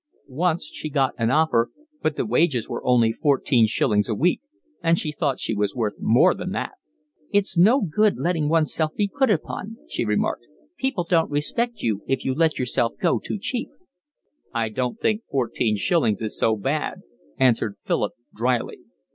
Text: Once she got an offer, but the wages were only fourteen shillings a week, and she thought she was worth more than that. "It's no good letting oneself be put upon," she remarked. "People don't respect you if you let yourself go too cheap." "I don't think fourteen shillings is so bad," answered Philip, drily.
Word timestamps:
Once 0.27 0.67
she 0.73 0.89
got 0.89 1.13
an 1.19 1.29
offer, 1.29 1.69
but 2.01 2.15
the 2.15 2.25
wages 2.25 2.67
were 2.67 2.83
only 2.83 3.11
fourteen 3.11 3.67
shillings 3.67 4.09
a 4.09 4.15
week, 4.15 4.41
and 4.81 4.97
she 4.97 5.11
thought 5.11 5.39
she 5.39 5.53
was 5.53 5.75
worth 5.75 5.93
more 5.99 6.33
than 6.33 6.49
that. 6.53 6.71
"It's 7.31 7.55
no 7.55 7.81
good 7.81 8.17
letting 8.17 8.49
oneself 8.49 8.95
be 8.95 9.07
put 9.07 9.29
upon," 9.29 9.77
she 9.87 10.03
remarked. 10.03 10.47
"People 10.75 11.03
don't 11.07 11.29
respect 11.29 11.83
you 11.83 12.01
if 12.07 12.25
you 12.25 12.33
let 12.33 12.57
yourself 12.57 12.93
go 12.99 13.19
too 13.19 13.37
cheap." 13.37 13.69
"I 14.51 14.69
don't 14.69 14.99
think 14.99 15.21
fourteen 15.29 15.77
shillings 15.77 16.23
is 16.23 16.35
so 16.35 16.55
bad," 16.55 17.01
answered 17.37 17.75
Philip, 17.83 18.13
drily. 18.35 18.79